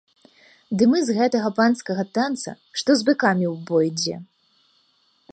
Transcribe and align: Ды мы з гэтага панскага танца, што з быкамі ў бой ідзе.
Ды 0.77 0.83
мы 0.93 1.01
з 1.09 1.15
гэтага 1.17 1.51
панскага 1.59 2.05
танца, 2.19 2.53
што 2.81 2.89
з 3.01 3.07
быкамі 3.09 3.45
ў 3.53 3.55
бой 3.67 3.85
ідзе. 3.91 4.15